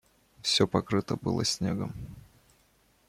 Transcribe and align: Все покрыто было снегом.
Все 0.41 0.65
покрыто 0.67 1.15
было 1.15 1.45
снегом. 1.45 1.93